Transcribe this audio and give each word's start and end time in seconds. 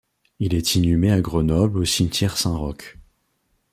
Il 0.39 0.55
est 0.55 0.73
inhumé 0.73 1.11
à 1.11 1.21
Grenoble 1.21 1.77
au 1.77 1.85
cimetière 1.85 2.35
Saint-Roch. 2.35 2.97